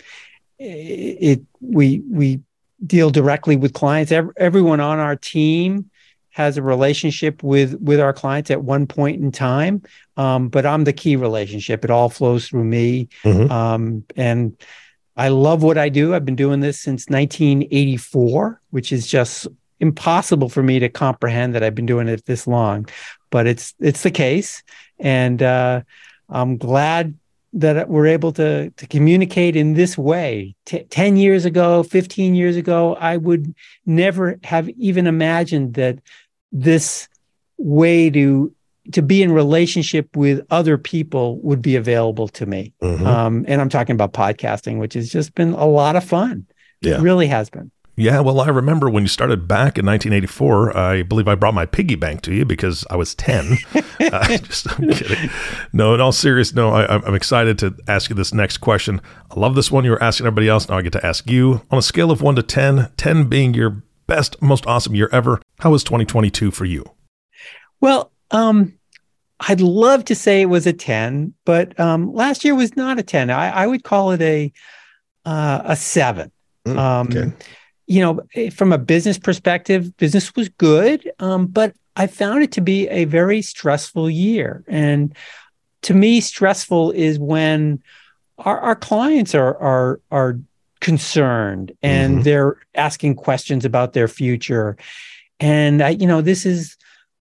[0.58, 2.40] it, it we we
[2.84, 4.12] deal directly with clients.
[4.12, 5.90] Every, everyone on our team
[6.30, 9.82] has a relationship with with our clients at one point in time,
[10.18, 11.84] um, but I'm the key relationship.
[11.84, 13.50] It all flows through me, mm-hmm.
[13.50, 14.56] um, and
[15.16, 16.14] I love what I do.
[16.14, 19.46] I've been doing this since 1984, which is just
[19.82, 22.86] impossible for me to comprehend that I've been doing it this long,
[23.30, 24.62] but it's it's the case,
[24.98, 25.82] and uh,
[26.30, 27.18] I'm glad
[27.54, 30.54] that we're able to to communicate in this way.
[30.64, 35.98] T- Ten years ago, fifteen years ago, I would never have even imagined that
[36.52, 37.08] this
[37.58, 38.54] way to
[38.92, 42.72] to be in relationship with other people would be available to me.
[42.80, 43.06] Mm-hmm.
[43.06, 46.46] Um, and I'm talking about podcasting, which has just been a lot of fun.
[46.80, 46.98] Yeah.
[46.98, 47.70] It really has been.
[47.94, 50.76] Yeah, well, I remember when you started back in 1984.
[50.76, 53.58] I believe I brought my piggy bank to you because I was 10.
[54.00, 55.28] uh, just, I'm kidding.
[55.74, 59.02] No, in all seriousness, no, I, I'm excited to ask you this next question.
[59.30, 60.70] I love this one you were asking everybody else.
[60.70, 61.60] Now I get to ask you.
[61.70, 65.42] On a scale of 1 to 10, 10 being your best, most awesome year ever,
[65.58, 66.86] how was 2022 for you?
[67.82, 68.72] Well, um,
[69.38, 73.02] I'd love to say it was a 10, but um, last year was not a
[73.02, 73.28] 10.
[73.28, 74.50] I, I would call it a
[75.26, 76.32] uh, a 7.
[76.66, 77.32] Mm, um, okay
[77.86, 82.52] you know, eh, from a business perspective, business was good, um, but I found it
[82.52, 84.64] to be a very stressful year.
[84.66, 85.14] And
[85.82, 87.82] to me, stressful is when
[88.38, 90.38] our, our clients are are are
[90.80, 92.22] concerned and mm-hmm.
[92.22, 94.76] they're asking questions about their future.
[95.38, 96.76] And I, you know, this is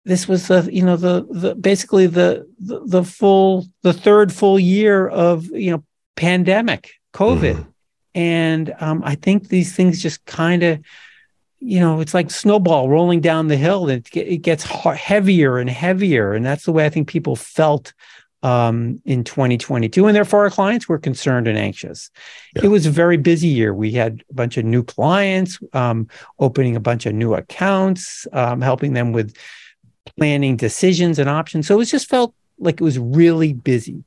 [0.05, 4.59] this was the you know the the basically the the, the full the third full
[4.59, 5.83] year of you know
[6.15, 7.55] pandemic COVID.
[7.55, 7.69] Mm-hmm.
[8.15, 10.79] And um, I think these things just kind of,
[11.59, 13.89] you know, it's like snowball rolling down the hill.
[13.89, 17.93] And it gets heavier and heavier, and that's the way I think people felt
[18.41, 20.05] um, in 2022.
[20.05, 22.09] And therefore, our clients were concerned and anxious.
[22.55, 22.65] Yeah.
[22.65, 23.73] It was a very busy year.
[23.73, 26.07] We had a bunch of new clients, um,
[26.39, 29.35] opening a bunch of new accounts, um, helping them with
[30.17, 31.67] planning decisions and options.
[31.67, 34.03] So it just felt like it was really busy.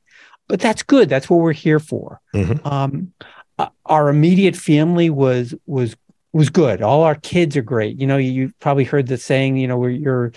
[0.47, 1.09] But that's good.
[1.09, 2.21] That's what we're here for.
[2.35, 2.67] Mm-hmm.
[3.59, 5.97] Uh, our immediate family was was
[6.33, 6.83] was good.
[6.83, 7.99] All our kids are great.
[7.99, 10.33] You know, you probably heard the saying, you know, where you're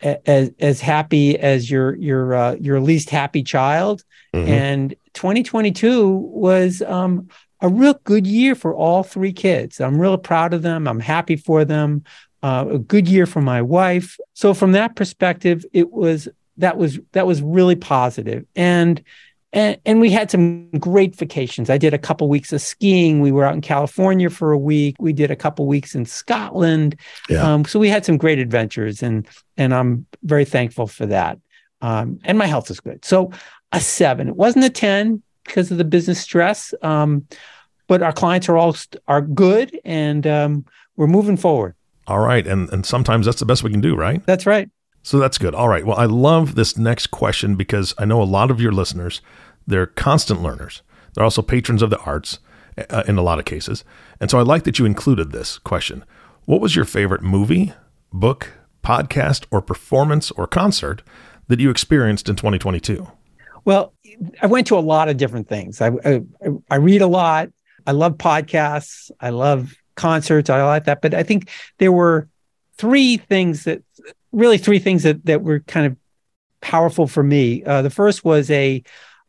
[0.00, 4.04] as as happy as your your uh, your least happy child.
[4.34, 4.48] Mm-hmm.
[4.48, 7.28] And 2022 was um,
[7.60, 9.80] a real good year for all three kids.
[9.80, 10.88] I'm real proud of them.
[10.88, 12.04] I'm happy for them.
[12.42, 14.18] uh, a good year for my wife.
[14.34, 18.44] So from that perspective, it was that was that was really positive.
[18.56, 19.02] And
[19.52, 21.68] and, and we had some great vacations.
[21.68, 23.20] I did a couple weeks of skiing.
[23.20, 24.96] We were out in California for a week.
[24.98, 26.96] We did a couple weeks in Scotland.
[27.28, 27.42] Yeah.
[27.42, 29.26] Um, so we had some great adventures, and
[29.56, 31.38] and I'm very thankful for that.
[31.82, 33.04] Um, and my health is good.
[33.04, 33.30] So
[33.72, 34.28] a seven.
[34.28, 37.26] It wasn't a ten because of the business stress, um,
[37.88, 38.74] but our clients are all
[39.06, 40.64] are good, and um,
[40.96, 41.74] we're moving forward.
[42.06, 44.24] All right, and and sometimes that's the best we can do, right?
[44.24, 44.70] That's right.
[45.02, 45.54] So that's good.
[45.54, 45.84] All right.
[45.84, 49.20] Well, I love this next question because I know a lot of your listeners,
[49.66, 50.82] they're constant learners.
[51.14, 52.38] They're also patrons of the arts
[52.90, 53.84] uh, in a lot of cases.
[54.20, 56.04] And so I like that you included this question.
[56.44, 57.72] What was your favorite movie,
[58.12, 61.02] book, podcast, or performance or concert
[61.48, 63.06] that you experienced in 2022?
[63.64, 63.92] Well,
[64.40, 65.80] I went to a lot of different things.
[65.80, 66.20] I, I,
[66.70, 67.50] I read a lot.
[67.86, 69.10] I love podcasts.
[69.20, 70.50] I love concerts.
[70.50, 71.02] I like that.
[71.02, 71.48] But I think
[71.78, 72.28] there were
[72.76, 73.82] three things that
[74.32, 75.96] really three things that that were kind of
[76.60, 77.62] powerful for me.
[77.64, 78.82] Uh, the first was a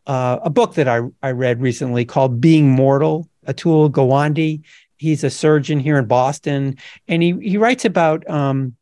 [0.07, 3.29] uh, a book that I I read recently called Being Mortal.
[3.47, 4.61] Atul Gawande.
[4.97, 6.77] He's a surgeon here in Boston,
[7.07, 8.75] and he he writes about um,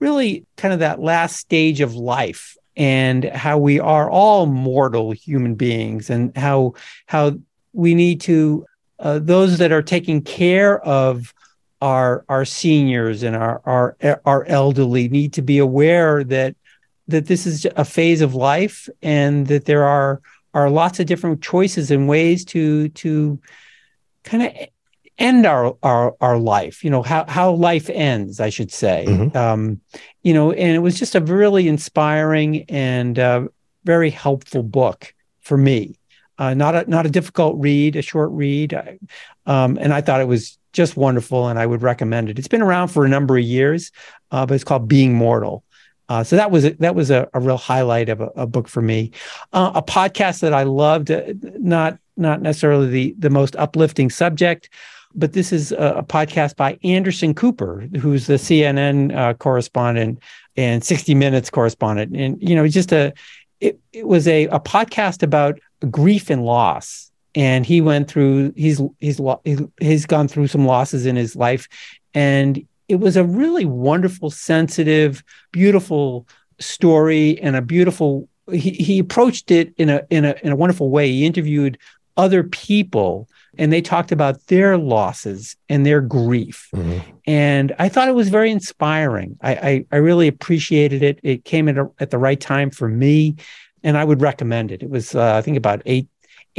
[0.00, 5.54] really kind of that last stage of life and how we are all mortal human
[5.54, 6.74] beings, and how
[7.06, 7.36] how
[7.72, 8.64] we need to
[8.98, 11.34] uh, those that are taking care of
[11.80, 16.56] our our seniors and our our our elderly need to be aware that
[17.06, 20.20] that this is a phase of life and that there are
[20.54, 23.38] are lots of different choices and ways to to
[24.24, 24.52] kind of
[25.18, 29.36] end our our our life you know how how life ends i should say mm-hmm.
[29.36, 29.80] um
[30.22, 33.46] you know and it was just a really inspiring and uh,
[33.84, 35.96] very helpful book for me
[36.38, 38.74] uh, not a not a difficult read a short read
[39.46, 42.38] um, and i thought it was just wonderful, and I would recommend it.
[42.38, 43.90] It's been around for a number of years,
[44.30, 45.64] uh, but it's called Being Mortal.
[46.08, 48.68] Uh, so that was a, that was a, a real highlight of a, a book
[48.68, 49.10] for me.
[49.52, 51.22] Uh, a podcast that I loved, uh,
[51.58, 54.70] not not necessarily the the most uplifting subject,
[55.14, 60.20] but this is a, a podcast by Anderson Cooper, who's the CNN uh, correspondent
[60.56, 63.12] and 60 Minutes correspondent, and you know, just a
[63.60, 65.58] it, it was a, a podcast about
[65.90, 67.07] grief and loss
[67.38, 69.20] and he went through he's he's
[69.80, 71.68] he's gone through some losses in his life.
[72.12, 75.22] And it was a really wonderful sensitive
[75.52, 76.26] beautiful
[76.58, 80.90] story and a beautiful he, he approached it in a in a in a wonderful
[80.90, 81.08] way.
[81.08, 81.78] He interviewed
[82.16, 86.68] other people and they talked about their losses and their grief.
[86.74, 86.98] Mm-hmm.
[87.28, 89.38] and i thought it was very inspiring.
[89.42, 91.20] I, I, I really appreciated it.
[91.22, 93.36] It came at, a, at the right time for me
[93.84, 94.82] and i would recommend it.
[94.82, 96.08] It was uh, i think about eight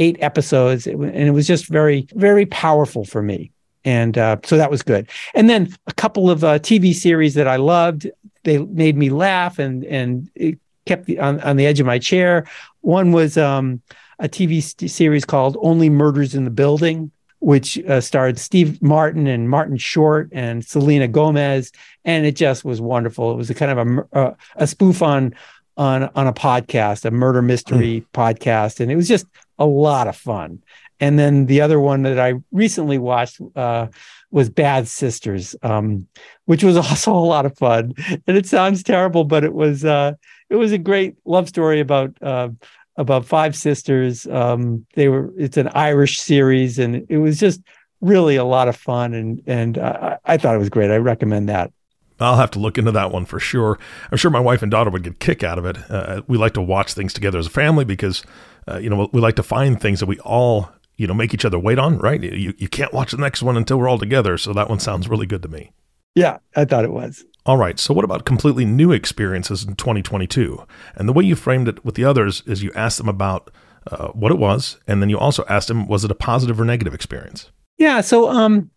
[0.00, 3.52] eight episodes, and it was just very, very powerful for me.
[3.84, 5.08] And uh, so that was good.
[5.34, 8.10] And then a couple of uh, TV series that I loved.
[8.42, 11.98] They made me laugh and and it kept the, on on the edge of my
[11.98, 12.46] chair.
[12.80, 13.82] One was um,
[14.18, 19.50] a TV series called Only Murders in the Building, which uh, starred Steve Martin and
[19.50, 21.70] Martin Short and Selena Gomez,
[22.04, 23.30] and it just was wonderful.
[23.32, 25.34] It was a kind of a uh, a spoof on
[25.76, 28.06] on on a podcast, a murder mystery mm.
[28.12, 29.26] podcast, and it was just
[29.60, 30.62] a lot of fun.
[30.98, 33.86] And then the other one that I recently watched uh,
[34.30, 36.08] was Bad Sisters, um,
[36.46, 37.94] which was also a lot of fun.
[38.26, 40.14] And it sounds terrible, but it was uh,
[40.48, 42.48] it was a great love story about uh,
[42.96, 44.26] about five sisters.
[44.26, 47.60] Um, they were it's an Irish series, and it was just
[48.00, 49.14] really a lot of fun.
[49.14, 50.90] And and I, I thought it was great.
[50.90, 51.72] I recommend that.
[52.20, 53.78] I'll have to look into that one for sure.
[54.10, 55.78] I'm sure my wife and daughter would get a kick out of it.
[55.90, 58.22] Uh, we like to watch things together as a family because,
[58.68, 61.44] uh, you know, we like to find things that we all, you know, make each
[61.44, 62.22] other wait on, right?
[62.22, 64.36] You, you can't watch the next one until we're all together.
[64.38, 65.72] So that one sounds really good to me.
[66.14, 67.24] Yeah, I thought it was.
[67.46, 67.78] All right.
[67.78, 70.64] So, what about completely new experiences in 2022?
[70.96, 73.50] And the way you framed it with the others is you asked them about
[73.90, 76.64] uh, what it was, and then you also asked them, was it a positive or
[76.64, 77.50] negative experience?
[77.78, 78.02] Yeah.
[78.02, 78.70] So, um,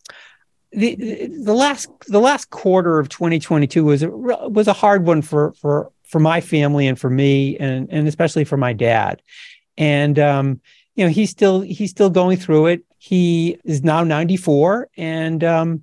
[0.75, 5.53] the the last the last quarter of 2022 was a, was a hard one for
[5.53, 9.21] for for my family and for me and and especially for my dad.
[9.77, 10.61] And um
[10.95, 12.83] you know he's still he's still going through it.
[12.97, 15.81] He is now 94 and um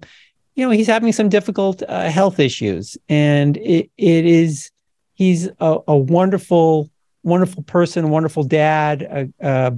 [0.54, 2.98] you know he's having some difficult uh, health issues.
[3.08, 4.70] And it it is
[5.14, 6.90] he's a, a wonderful
[7.22, 9.70] wonderful person wonderful dad uh,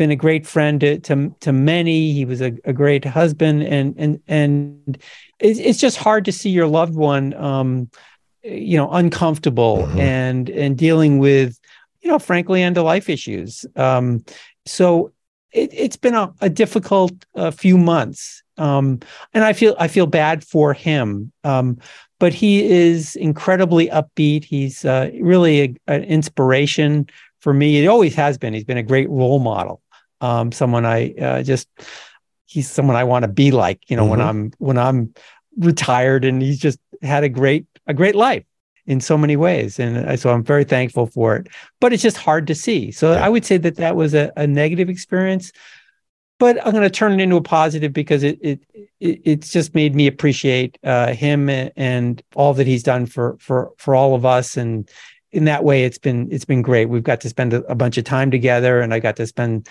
[0.00, 2.12] been a great friend to to, to many.
[2.12, 4.98] He was a, a, great husband, and and and
[5.38, 7.90] it's, it's just hard to see your loved one, um,
[8.42, 10.00] you know, uncomfortable mm-hmm.
[10.00, 11.60] and and dealing with,
[12.00, 13.66] you know, frankly, end of life issues.
[13.76, 14.24] Um,
[14.64, 15.12] so
[15.52, 18.42] it, has been a, a difficult uh, few months.
[18.56, 19.00] Um,
[19.34, 21.30] and I feel I feel bad for him.
[21.44, 21.76] Um,
[22.18, 24.44] but he is incredibly upbeat.
[24.44, 27.06] He's uh, really a, an inspiration
[27.40, 27.80] for me.
[27.80, 28.54] He always has been.
[28.54, 29.82] He's been a great role model.
[30.20, 31.68] Um, someone I uh, just
[32.46, 33.88] he's someone I want to be like.
[33.88, 34.10] You know, mm-hmm.
[34.10, 35.14] when I'm when I'm
[35.58, 38.44] retired, and he's just had a great a great life
[38.86, 39.78] in so many ways.
[39.78, 41.48] And so I'm very thankful for it.
[41.80, 42.90] But it's just hard to see.
[42.90, 43.24] So yeah.
[43.24, 45.52] I would say that that was a, a negative experience.
[46.40, 48.60] But I'm going to turn it into a positive because it it,
[48.98, 53.72] it it's just made me appreciate uh, him and all that he's done for for
[53.76, 54.56] for all of us.
[54.56, 54.88] And
[55.32, 56.86] in that way, it's been it's been great.
[56.86, 59.68] We've got to spend a, a bunch of time together, and I got to spend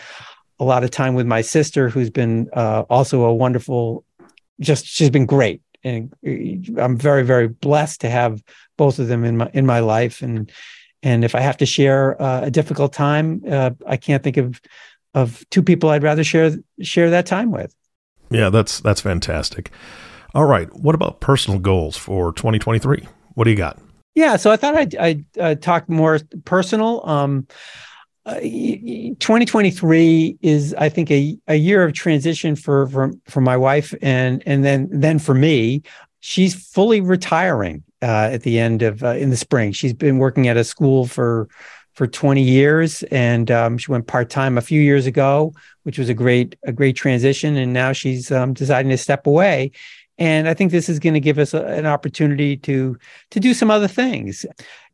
[0.60, 4.04] a lot of time with my sister, who's been uh, also a wonderful.
[4.60, 6.14] Just she's been great and
[6.78, 8.44] I'm very very blessed to have
[8.78, 10.52] both of them in my in my life and
[11.02, 14.62] and if I have to share uh, a difficult time uh, I can't think of
[15.14, 17.74] of two people I'd rather share share that time with.
[18.30, 19.72] Yeah, that's that's fantastic.
[20.36, 23.08] All right, what about personal goals for 2023?
[23.34, 23.80] What do you got?
[24.14, 27.02] Yeah, so I thought I'd, I'd uh, talk more personal.
[27.08, 27.48] Um,
[28.40, 34.44] 2023 is i think a, a year of transition for, for for my wife and
[34.46, 35.84] and then then for me.
[36.22, 39.72] She's fully retiring uh, at the end of uh, in the spring.
[39.72, 41.48] She's been working at a school for
[41.94, 45.54] for 20 years and um, she went part-time a few years ago
[45.84, 47.56] which was a great a great transition.
[47.56, 49.72] And now she's um, deciding to step away
[50.20, 52.96] and i think this is going to give us a, an opportunity to
[53.32, 54.46] to do some other things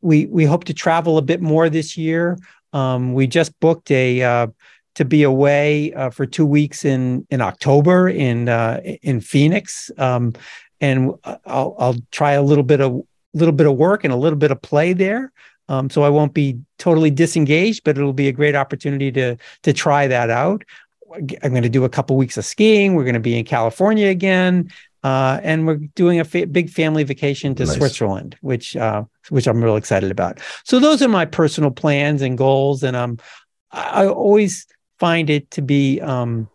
[0.02, 2.38] we we hope to travel a bit more this year
[2.72, 4.48] um, we just booked a uh,
[4.96, 10.34] to be away uh, for two weeks in in October in uh, in Phoenix, um,
[10.82, 11.14] and
[11.46, 13.02] I'll I'll try a little bit of
[13.34, 15.32] little bit of work and a little bit of play there.
[15.68, 19.74] Um, so I won't be totally disengaged, but it'll be a great opportunity to to
[19.74, 20.64] try that out.
[21.44, 22.96] I'm going to do a couple weeks of skiing.
[22.96, 24.70] We're going to be in California again,
[25.06, 27.76] uh, and we're doing a fa- big family vacation to nice.
[27.76, 30.40] Switzerland, which uh, which I'm real excited about.
[30.64, 33.20] So those are my personal plans and goals, and um,
[33.72, 34.66] I always
[34.98, 36.50] find it to be um,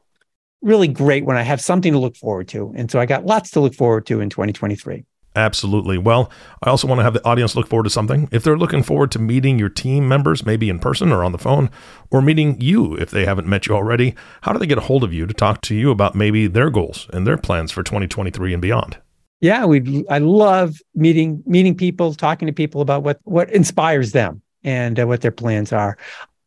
[0.62, 3.52] really great when I have something to look forward to, and so I got lots
[3.52, 5.04] to look forward to in 2023.
[5.36, 5.96] Absolutely.
[5.96, 6.30] Well,
[6.62, 8.28] I also want to have the audience look forward to something.
[8.32, 11.38] If they're looking forward to meeting your team members, maybe in person or on the
[11.38, 11.70] phone,
[12.10, 15.04] or meeting you if they haven't met you already, how do they get a hold
[15.04, 18.52] of you to talk to you about maybe their goals and their plans for 2023
[18.52, 18.98] and beyond?
[19.40, 24.42] Yeah, we I love meeting meeting people, talking to people about what what inspires them
[24.64, 25.96] and uh, what their plans are.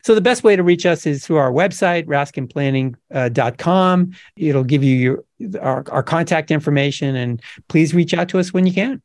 [0.03, 4.11] So the best way to reach us is through our website, raskinplanning.com.
[4.11, 5.23] Uh, It'll give you your
[5.61, 9.01] our, our contact information and please reach out to us when you can.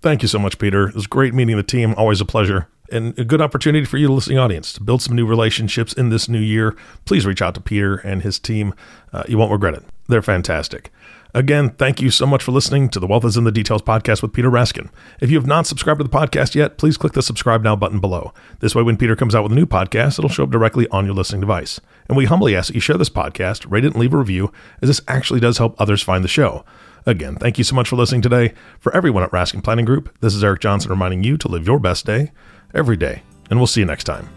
[0.00, 0.88] Thank you so much, Peter.
[0.88, 1.94] It was great meeting the team.
[1.96, 2.68] Always a pleasure.
[2.90, 6.10] And a good opportunity for you, the listening audience, to build some new relationships in
[6.10, 6.76] this new year.
[7.04, 8.74] Please reach out to Peter and his team.
[9.12, 9.84] Uh, you won't regret it.
[10.08, 10.90] They're fantastic.
[11.34, 14.20] Again, thank you so much for listening to the Wealth is in the Details podcast
[14.20, 14.90] with Peter Raskin.
[15.18, 18.00] If you have not subscribed to the podcast yet, please click the subscribe now button
[18.00, 18.34] below.
[18.60, 21.06] This way, when Peter comes out with a new podcast, it'll show up directly on
[21.06, 21.80] your listening device.
[22.06, 24.52] And we humbly ask that you share this podcast, rate it, and leave a review,
[24.82, 26.66] as this actually does help others find the show.
[27.06, 28.52] Again, thank you so much for listening today.
[28.78, 31.78] For everyone at Raskin Planning Group, this is Eric Johnson reminding you to live your
[31.78, 32.30] best day
[32.74, 33.22] every day.
[33.48, 34.28] And we'll see you next time.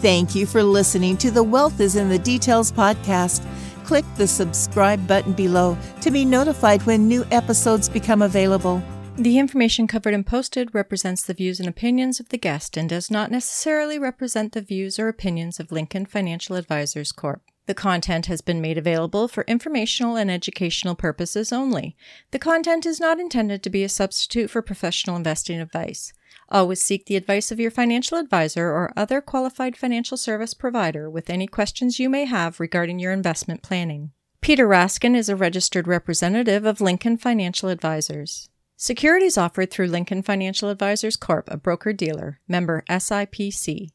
[0.00, 3.44] Thank you for listening to the Wealth is in the Details podcast
[3.88, 8.82] click the subscribe button below to be notified when new episodes become available.
[9.16, 13.10] The information covered and posted represents the views and opinions of the guest and does
[13.10, 17.40] not necessarily represent the views or opinions of Lincoln Financial Advisors Corp.
[17.68, 21.98] The content has been made available for informational and educational purposes only.
[22.30, 26.14] The content is not intended to be a substitute for professional investing advice.
[26.48, 31.28] Always seek the advice of your financial advisor or other qualified financial service provider with
[31.28, 34.12] any questions you may have regarding your investment planning.
[34.40, 38.48] Peter Raskin is a registered representative of Lincoln Financial Advisors.
[38.78, 43.90] Securities offered through Lincoln Financial Advisors Corp., a broker dealer, member SIPC.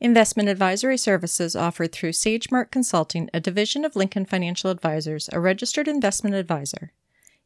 [0.00, 5.88] Investment advisory services offered through SageMark Consulting, a division of Lincoln Financial Advisors, a registered
[5.88, 6.92] investment advisor.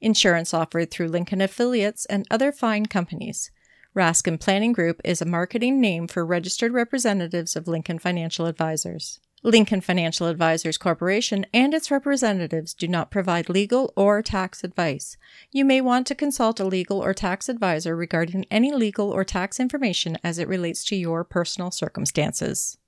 [0.03, 3.50] Insurance offered through Lincoln affiliates and other fine companies.
[3.96, 9.18] Raskin Planning Group is a marketing name for registered representatives of Lincoln Financial Advisors.
[9.45, 15.16] Lincoln Financial Advisors Corporation and its representatives do not provide legal or tax advice.
[15.51, 19.59] You may want to consult a legal or tax advisor regarding any legal or tax
[19.59, 22.78] information as it relates to your personal circumstances.